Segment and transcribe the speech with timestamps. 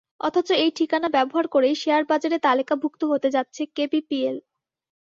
[0.21, 4.37] অথচ এই ঠিকানা ব্যবহার করেই শেয়ারবাজারে তালিকাভুক্ত হতে যাচ্ছে কেপিপিএল।